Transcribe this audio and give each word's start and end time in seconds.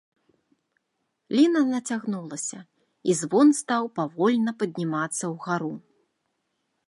Ліна 1.39 1.61
нацягнулася, 1.73 2.59
і 3.13 3.15
звон 3.21 3.47
стаў 3.61 3.83
павольна 3.99 4.51
паднімацца 4.63 5.25
ўгару. 5.37 5.73